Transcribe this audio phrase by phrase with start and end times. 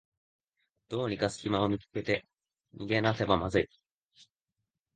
[0.89, 2.25] どうにかすきを見つけて
[2.73, 3.69] 逃げなければまずい